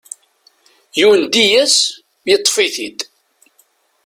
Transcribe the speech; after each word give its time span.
Yundi-as, 0.99 1.75
yeṭṭef-it-id. 2.29 2.99